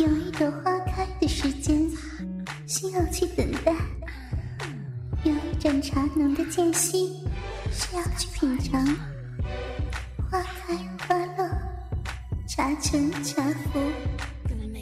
[0.00, 1.86] 有一朵花开的时间，
[2.66, 3.74] 需要去等待；
[5.24, 7.22] 有一盏茶浓的间隙，
[7.70, 8.82] 需要去品尝。
[10.30, 10.74] 花开
[11.06, 11.46] 花落，
[12.48, 13.78] 茶沉茶浮，
[14.48, 14.72] 因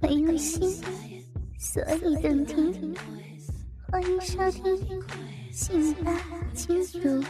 [0.00, 0.82] 为用心，
[1.58, 2.96] 所以动听。
[3.92, 4.74] 欢迎收听
[5.52, 6.18] 《信吧
[6.54, 7.22] 轻读》。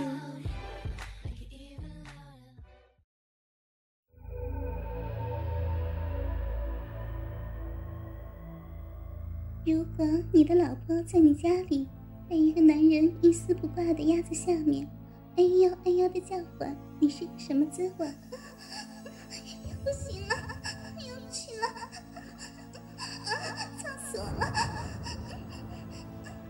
[9.67, 11.89] 如果你的老婆在你家里
[12.29, 14.87] 被一个男人一丝不挂的压在下面，
[15.37, 18.07] 哎呦哎呦的叫唤，你是什么滋味？
[19.83, 20.37] 不行了，
[21.09, 21.67] 要不起了，
[23.79, 24.53] 操死我了！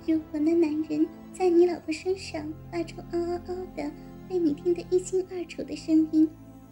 [0.04, 3.88] 如果那男人在你老婆身上发出嗷嗷嗷的
[4.28, 6.28] 被你听得一清二楚的声音，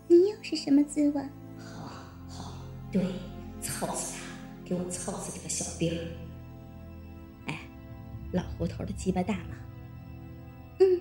[0.09, 1.23] 你又是什么滋味？
[1.57, 1.87] 好，
[2.27, 3.01] 好，对，
[3.61, 4.25] 操死他，
[4.65, 6.05] 给我操死这个小兵儿！
[8.33, 9.57] 老胡头的鸡巴大吗？
[10.81, 11.01] 嗯，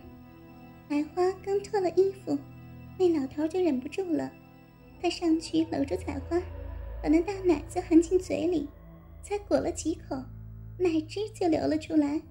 [0.88, 2.38] 白花刚脱了衣服，
[3.00, 4.32] 那老头就忍不住了，
[5.02, 6.40] 他上去搂住彩花，
[7.02, 8.68] 把那大奶子含进嘴里，
[9.24, 10.16] 才裹了几口，
[10.78, 12.22] 奶汁就流了出来。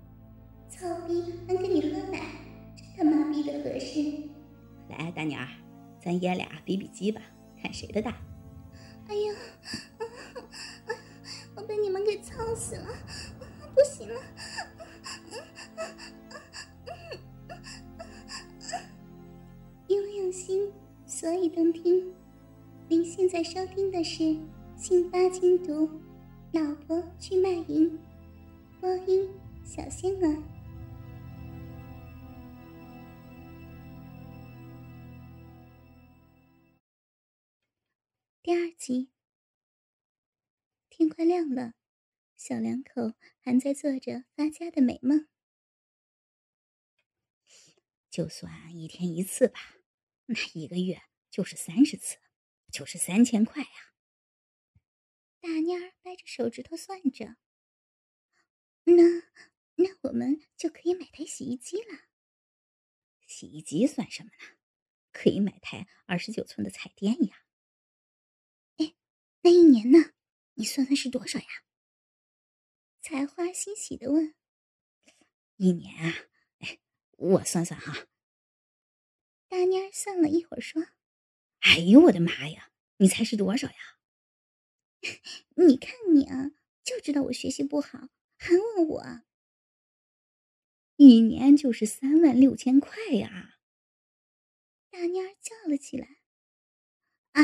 [0.68, 2.20] 操逼还给你喝奶，
[2.76, 4.28] 真他妈逼的合适！
[4.88, 5.48] 来，大娘儿，
[6.00, 7.20] 咱爷俩比比鸡巴，
[7.60, 8.14] 看谁的大。
[9.08, 9.34] 哎呀，
[11.56, 12.86] 我被你们给操死了，
[13.74, 14.20] 不行了！
[20.50, 20.69] 心，
[21.06, 22.12] 所以动听。
[22.88, 24.25] 您现在收听的是
[24.77, 25.87] 《信八精读》，
[26.53, 27.97] 老婆去卖淫，
[28.81, 29.31] 播音
[29.65, 30.43] 小仙儿。
[38.43, 39.09] 第二集，
[40.88, 41.75] 天快亮了，
[42.37, 45.28] 小两口还在做着发家的美梦。
[48.11, 49.77] 就算一天一次吧，
[50.32, 52.18] 那一个月就是三十次，
[52.70, 53.94] 就是三千块呀。
[55.41, 57.36] 大妮儿掰着手指头算着，
[58.84, 59.02] 那
[59.74, 62.06] 那我们就可以买台洗衣机了。
[63.26, 64.56] 洗衣机算什么呢？
[65.10, 67.44] 可以买台二十九寸的彩电呀。
[68.76, 68.94] 哎，
[69.40, 70.12] 那一年呢？
[70.54, 71.64] 你算算是多少呀？
[73.00, 74.36] 采花欣喜的问。
[75.56, 76.28] 一年啊。
[77.16, 78.06] 我算算哈，
[79.50, 80.81] 大妮儿算了一会儿说
[81.62, 83.99] ：“哎呦我的妈呀，你猜是多少呀？
[85.56, 86.53] 你看你啊，
[86.84, 89.22] 就知道我学习不好，还问我。
[90.94, 93.59] 一年就是三万六千块呀！”
[94.88, 96.19] 大妮儿叫了起来
[97.34, 97.43] ：“啊，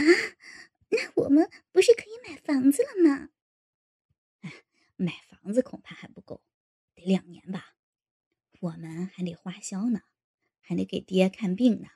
[0.91, 3.31] 那我们不是可以买房子了吗？”
[4.94, 6.41] 买房子恐怕还不够，
[6.94, 7.75] 得两年吧。
[8.61, 10.03] 我们还得花销呢，
[10.69, 11.87] 还得给爹看病呢，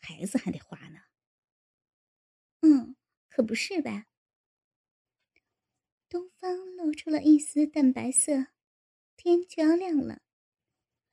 [0.00, 1.00] 孩子还得花呢。
[2.60, 2.94] 嗯，
[3.28, 4.06] 可不是吧？
[6.08, 8.46] 东方露出了一丝淡白色，
[9.16, 10.22] 天就要亮了。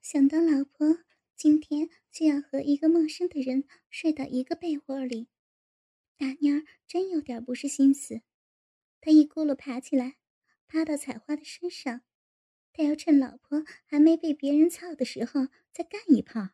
[0.03, 1.00] 想到老婆
[1.36, 5.30] 今天就要和一个陌生的人睡到一个被窝里，
[6.16, 8.22] 大妞儿真有点不是心思。
[9.02, 10.18] 她一咕噜爬起来，
[10.68, 12.02] 趴到采花的身上。
[12.72, 16.50] 他要趁老婆还没被别人操的时候再干一炮。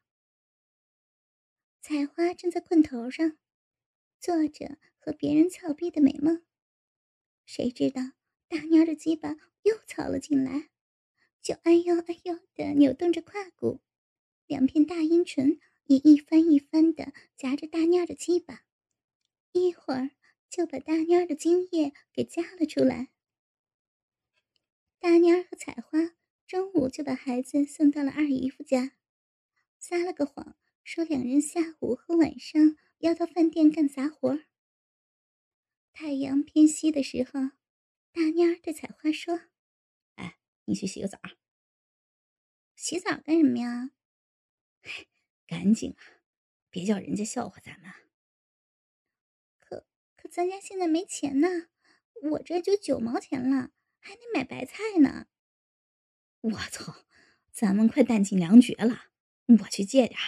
[1.87, 3.37] 采花正在炕头上，
[4.19, 6.43] 做着和别人操逼的美梦，
[7.45, 8.01] 谁知道
[8.47, 10.71] 大妞的鸡巴又操了进来，
[11.43, 13.81] 就哎呦哎呦的扭动着胯骨，
[14.47, 18.65] 两片大阴唇也一翻一翻的夹着大妞的鸡巴，
[19.51, 20.09] 一会儿
[20.49, 23.09] 就把大妞的精液给夹了出来。
[24.97, 26.15] 大蔫和采花
[26.47, 28.97] 中午就把孩子送到了二姨夫家，
[29.77, 34.39] 撒了个谎，说两人下午和晚上要到饭店干杂活。
[35.91, 37.31] 太阳偏西的时候，
[38.11, 39.41] 大蔫儿对采花说
[40.13, 41.17] ：“哎，你去洗个澡。
[42.75, 43.89] 洗澡干什么呀？
[45.47, 46.21] 干净啊，
[46.69, 47.91] 别叫人家笑话咱们。
[49.59, 51.47] 可可咱家现在没钱呢，
[52.29, 55.25] 我这就九毛钱了，还得买白菜呢。
[56.41, 57.07] 我操，
[57.51, 59.05] 咱们快弹尽粮绝了，
[59.63, 60.19] 我去借点。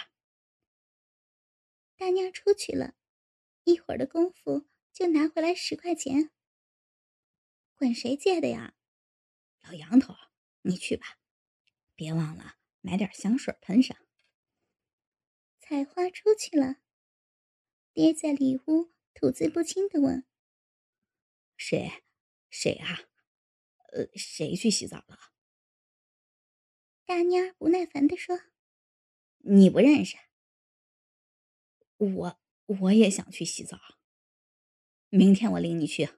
[1.98, 2.94] 大妞出去了，
[3.64, 6.30] 一会儿的功夫就拿回来十块钱。
[7.74, 8.76] 管谁借的呀？
[9.62, 10.14] 老杨头，
[10.62, 11.18] 你去吧，
[11.96, 13.98] 别忘了买点香水喷上。
[15.58, 16.76] 采花出去了，
[17.92, 20.24] 爹在里屋吐字不清的问
[21.58, 22.04] ：“谁？
[22.48, 23.00] 谁啊？
[23.92, 25.18] 呃，谁去洗澡了？”
[27.04, 28.38] 大妞不耐烦的说
[29.42, 30.16] ：“你不认识？
[31.98, 33.78] 我我也想去洗澡。
[35.10, 36.10] 明天我领你去。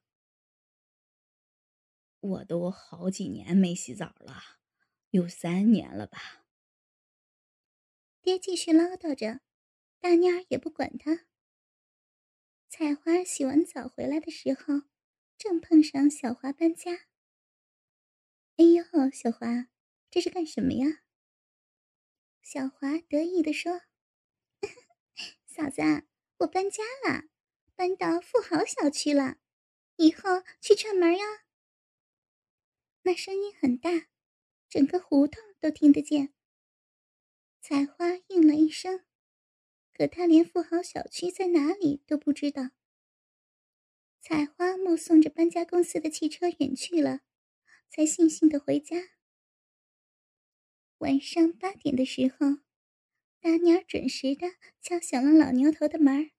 [2.20, 4.58] 我都好几年没洗澡了，
[5.10, 6.44] 有三年了吧。”
[8.20, 9.40] 爹继续唠叨着，
[9.98, 11.26] 大妮儿也不管他。
[12.68, 14.82] 采花洗完澡回来的时候，
[15.38, 17.06] 正碰上小华搬家。
[18.56, 19.68] 哎呦，小华，
[20.10, 21.02] 这是干什么呀？
[22.42, 23.80] 小华得意地说
[25.52, 25.82] ：“嫂子，
[26.38, 27.24] 我搬家了，
[27.74, 29.38] 搬到富豪小区了，
[29.96, 31.24] 以后去串门呀。”
[33.02, 34.06] 那声音很大，
[34.68, 36.32] 整个胡同都听得见。
[37.60, 39.04] 采花应了一声，
[39.92, 42.70] 可他连富豪小区在哪里都不知道。
[44.20, 47.22] 采花目送着搬家公司的汽车远去了，
[47.88, 48.96] 才悻悻的回家。
[50.98, 52.60] 晚上八点的时候，
[53.42, 54.46] 大娘准时的
[54.82, 56.30] 敲响了老牛头的门。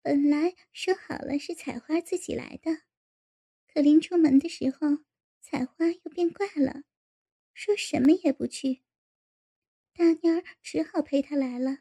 [0.00, 2.84] 本来说好了是采花自己来的，
[3.68, 5.04] 可临出门的时候，
[5.42, 6.84] 采花又变怪了，
[7.52, 8.80] 说什么也不去。
[9.92, 11.80] 大妮儿只好陪他来了。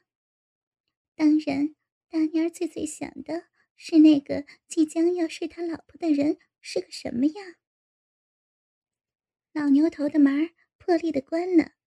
[1.15, 1.73] 当然，
[2.09, 3.47] 大妮儿最最想的
[3.77, 7.55] 是那个即将要睡他老婆的人是个什么样。
[9.53, 11.78] 老牛头的门破例的关了。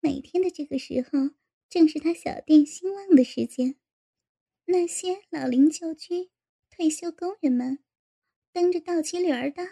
[0.00, 1.34] 每天的这个时候，
[1.68, 3.76] 正是他小店兴旺的时间。
[4.64, 6.30] 那些老龄旧居、
[6.70, 7.78] 退休工人们，
[8.52, 9.62] 蹬着倒骑驴儿的，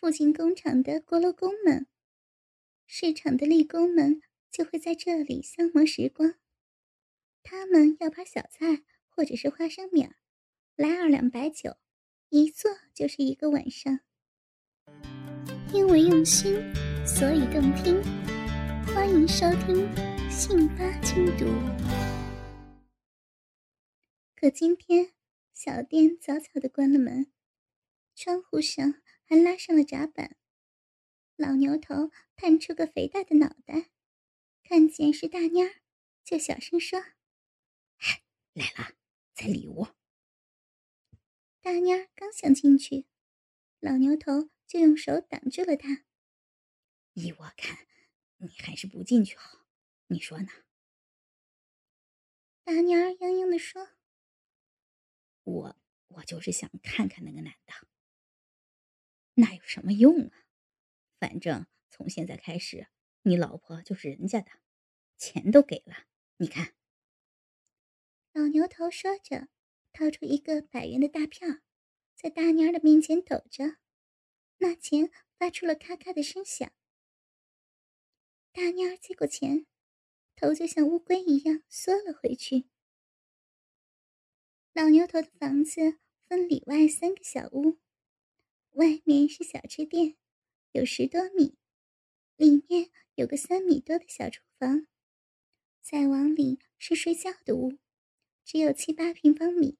[0.00, 1.86] 附近工厂的锅炉工们，
[2.86, 4.22] 市场的力工们。
[4.54, 6.36] 就会在这里消磨时光。
[7.42, 10.14] 他们要盘小菜或者是花生米儿，
[10.76, 11.76] 来二两白酒，
[12.28, 13.98] 一坐就是一个晚上。
[15.72, 16.54] 因为用心，
[17.04, 18.00] 所以动听。
[18.94, 19.92] 欢迎收听
[20.30, 21.44] 《信八精读》。
[24.36, 25.12] 可今天
[25.52, 27.32] 小店早早的关了门，
[28.14, 30.36] 窗户上还拉上了闸板。
[31.34, 33.90] 老牛头探出个肥大的脑袋。
[34.62, 35.72] 看见是大妞儿，
[36.22, 37.00] 就小声说
[38.54, 38.94] ：“来了，
[39.34, 39.88] 在里屋。”
[41.60, 43.06] 大妞儿刚想进去，
[43.80, 46.04] 老牛头就用手挡住了他。
[47.14, 47.88] 依我看，
[48.36, 49.66] 你还是不进去好。
[50.06, 50.48] 你说呢？
[52.64, 53.90] 大妮儿央央的说
[55.44, 55.76] ：“我
[56.08, 57.88] 我就是想看看那个男的。
[59.34, 60.46] 那有什么用啊？
[61.18, 62.88] 反正从现在开始。”
[63.26, 64.50] 你老婆就是人家的，
[65.16, 66.04] 钱都给了。
[66.36, 66.74] 你看，
[68.34, 69.48] 老牛头说着，
[69.94, 71.48] 掏出一个百元的大票，
[72.14, 73.78] 在大妮儿的面前抖着，
[74.58, 76.70] 那钱发出了咔咔的声响。
[78.54, 79.66] 大妞接过钱，
[80.36, 82.66] 头就像乌龟一样缩了回去。
[84.72, 87.80] 老牛头的房子分里外三个小屋，
[88.74, 90.14] 外面是小吃店，
[90.70, 91.58] 有十多米。
[92.36, 94.86] 里面有个三米多的小厨房，
[95.82, 97.80] 再往里是睡觉的屋，
[98.44, 99.78] 只有七八平方米。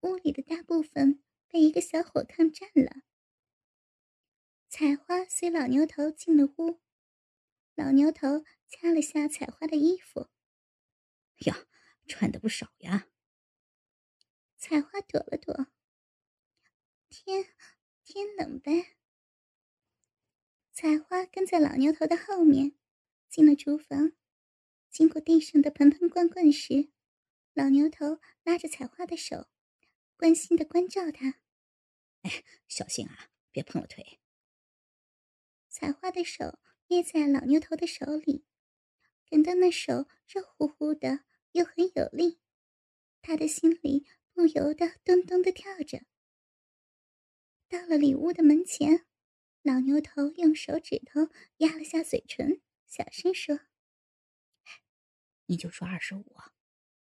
[0.00, 3.02] 屋里的大部分被一个小火炕占了。
[4.68, 6.80] 采花随老牛头进了屋，
[7.78, 10.28] 老牛头掐了下采花的衣服，
[11.46, 11.64] 呀，
[12.08, 13.06] 穿的不少呀。
[14.56, 15.68] 采花躲了躲，
[17.08, 17.54] 天，
[18.02, 18.96] 天冷呗。
[20.72, 22.76] 采花跟在老牛头的后面，
[23.28, 24.10] 进了厨房。
[24.90, 26.90] 经过地上的盆盆罐罐时，
[27.52, 29.46] 老牛头拉着采花的手，
[30.16, 31.38] 关心的关照她
[32.22, 34.18] ：“哎，小心啊，别碰了腿。”
[35.70, 36.58] 采花的手
[36.88, 38.44] 捏在老牛头的手里，
[39.30, 42.40] 感到那手热乎乎的，又很有力。
[43.22, 46.02] 他的心里不由得咚咚的跳着。
[47.68, 49.04] 到了里屋的门前。
[49.62, 51.28] 老牛头用手指头
[51.58, 53.60] 压了下嘴唇，小声说
[55.44, 56.36] ：“你就说二十五，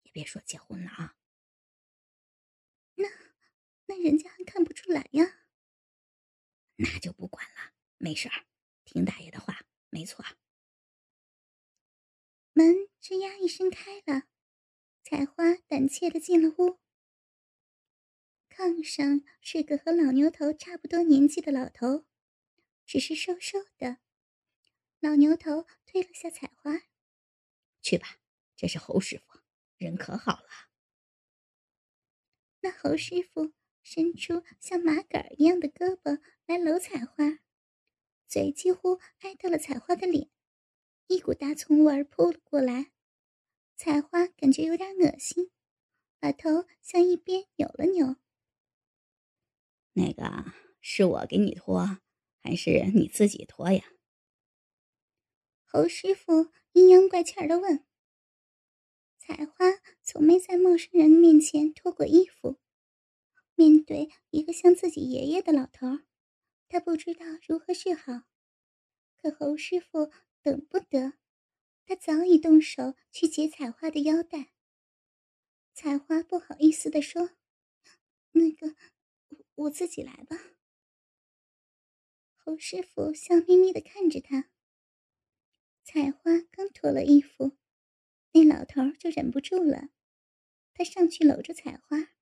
[0.03, 1.17] 也别说结婚了啊。”
[2.97, 3.09] 那
[3.85, 5.45] 那人家还看不出来呀。
[6.77, 8.47] 那就不管了，没事儿，
[8.85, 9.56] 听大爷的话，
[9.97, 10.23] 没错。
[12.53, 12.67] 门
[13.01, 14.25] 吱呀一声开了，
[15.03, 16.79] 采花胆怯的进了屋。
[18.51, 22.05] 炕上是个和老牛头差不多年纪的老头，
[22.85, 23.97] 只是瘦瘦的。
[25.01, 26.83] 老牛头推了下采花，
[27.81, 28.19] 去吧，
[28.55, 29.41] 这是侯师傅，
[29.79, 30.49] 人可好了。
[32.61, 37.39] 那侯师傅伸出像麻杆一样的胳膊来搂采花，
[38.27, 40.29] 嘴几乎挨到了采花的脸，
[41.07, 42.93] 一股大葱味儿扑了过来。
[43.77, 45.51] 采花感觉有点恶心，
[46.19, 48.17] 把头向一边扭了扭。
[49.93, 52.01] 那个是我给你脱，
[52.43, 53.85] 还是你自己脱呀？
[55.65, 57.85] 侯师傅阴阳怪气儿的问
[59.19, 59.67] ：“采花
[60.03, 62.59] 从没在陌生人面前脱过衣服，
[63.55, 66.06] 面对一个像自己爷爷的老头儿，
[66.69, 68.23] 他不知道如何是好。
[69.17, 70.11] 可侯师傅
[70.43, 71.15] 等不得，
[71.85, 74.53] 他早已动手去解采花的腰带。
[75.73, 77.31] 采花不好意思的说
[78.33, 78.77] ：‘那个，
[79.55, 80.37] 我自己来吧。’
[82.37, 84.51] 侯师傅笑眯眯的看着他。”
[85.83, 87.57] 采花刚脱了衣服，
[88.33, 89.91] 那老头就忍不住了。
[90.75, 92.13] 他上去搂住采花，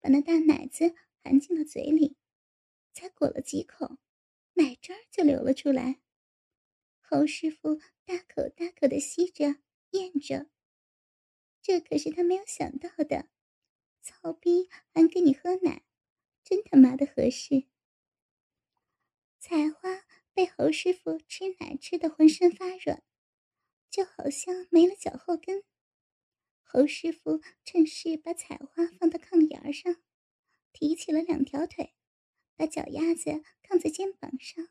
[0.00, 2.16] 把那大奶子含进了嘴里，
[2.94, 3.98] 才裹了几口，
[4.54, 6.00] 奶汁儿就流了出来。
[7.02, 9.56] 侯师傅大口大口的吸着
[9.90, 10.48] 咽着，
[11.60, 13.28] 这可是他没有想到的。
[14.00, 15.84] 操逼还给你喝奶，
[16.42, 17.66] 真他妈的合适。
[19.38, 20.06] 采花。
[20.36, 23.04] 被侯师傅吃奶吃的浑身发软，
[23.88, 25.62] 就好像没了脚后跟。
[26.64, 30.02] 侯师傅趁势把采花放到炕沿上，
[30.72, 31.94] 提起了两条腿，
[32.56, 34.68] 把脚丫子扛在肩膀上，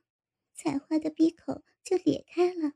[0.54, 2.74] 采花的鼻口就裂开了。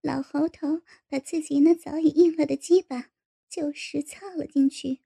[0.00, 3.10] 老猴头把自己那早已硬了的鸡巴
[3.48, 5.00] 就是操了进去。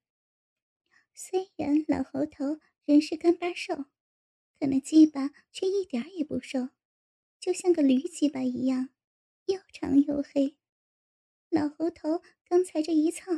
[1.14, 3.87] 虽然老猴头人是干巴瘦。
[4.59, 6.68] 可那鸡巴却一点也不瘦，
[7.40, 8.90] 就像个驴鸡巴一样，
[9.47, 10.56] 又长又黑。
[11.49, 13.32] 老猴头刚才这一操，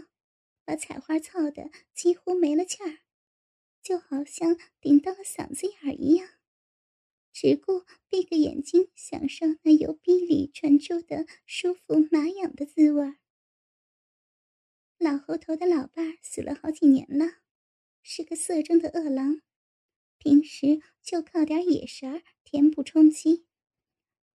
[0.66, 2.99] 把采花操的几乎没了气儿，
[3.85, 6.26] 就好像顶到了嗓子眼儿一样，
[7.35, 13.19] 只顾闭个眼睛享受那由逼里传出的舒服麻痒的滋味儿。
[14.97, 17.43] 老猴头的老伴儿死了好几年了，
[18.03, 19.43] 是个色中的恶狼。
[20.17, 23.45] 平时就靠点野食儿填补充饥，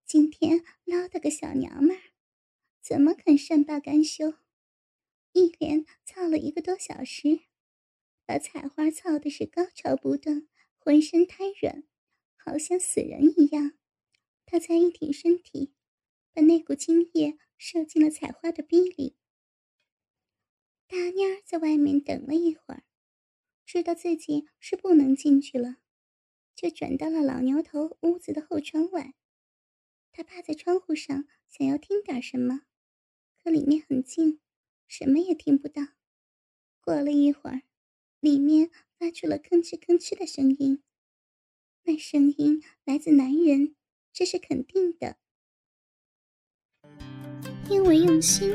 [0.06, 2.02] 今天捞到个小娘们儿，
[2.82, 4.34] 怎么肯善罢甘休？
[5.32, 7.47] 一连操了一个多小时，
[8.28, 10.46] 把采花操的是高潮不断，
[10.78, 11.86] 浑身瘫软，
[12.36, 13.72] 好像死人一样。
[14.46, 15.74] 他才一挺身体，
[16.34, 19.16] 把那股精液射进了采花的逼里。
[20.88, 22.84] 大妮儿在外面等了一会儿。
[23.66, 25.78] 知道自己是不能进去了，
[26.54, 29.14] 就转到了老牛头屋子的后窗外。
[30.12, 32.64] 他趴在窗户上，想要听点什么，
[33.42, 34.42] 可里面很静，
[34.86, 35.82] 什么也听不到。
[36.80, 37.64] 过了一会儿，
[38.20, 40.82] 里面发出了吭哧吭哧的声音，
[41.84, 43.76] 那声音来自男人，
[44.12, 45.18] 这是肯定的。
[47.70, 48.50] 因为用心，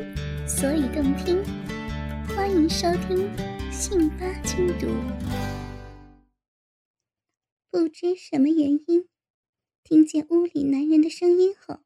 [0.49, 1.45] 所以动听。
[2.35, 3.31] 欢迎收听。
[3.71, 4.87] 杏花轻读，
[7.71, 9.09] 不知什么原因，
[9.85, 11.85] 听见屋里男人的声音后，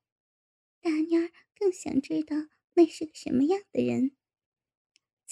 [0.81, 2.37] 大妮儿更想知道
[2.75, 4.17] 那是个什么样的人。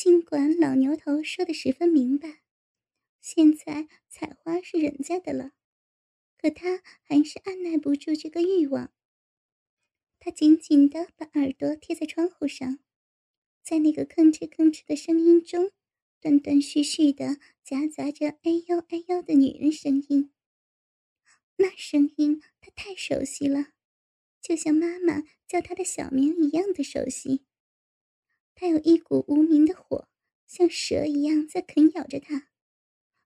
[0.05, 2.43] 尽管老牛头说的十分明白，
[3.23, 5.53] 现在采花是人家的了，
[6.37, 8.93] 可他还是按耐不住这个欲望。
[10.21, 12.81] 他紧紧的把耳朵贴在窗户上，
[13.63, 15.71] 在那个吭哧吭哧的声音中。
[16.21, 20.31] 断断续续的夹杂着“哎呦哎呦”的女人声音，
[21.57, 23.69] 那声音他太熟悉了，
[24.43, 27.47] 就像妈妈叫他的小名一样的熟悉。
[28.55, 30.09] 他有一股无名的火，
[30.47, 32.49] 像蛇一样在啃咬着他，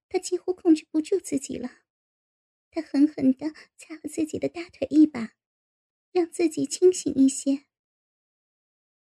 [0.08, 1.82] 他几乎控制不住自己了。
[2.70, 5.34] 他狠狠地掐了自己的大腿一把，
[6.12, 7.64] 让自己清醒一些。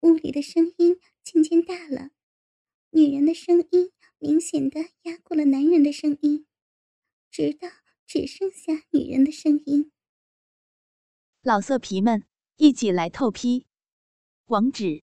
[0.00, 2.10] 屋里的声音渐渐大了。
[2.90, 6.46] 女人的声音明显的压过了男人的声音，
[7.30, 7.68] 直到
[8.06, 9.90] 只剩下女人的声音。
[11.42, 12.24] 老色皮们，
[12.56, 13.66] 一起来透批！
[14.46, 15.02] 网址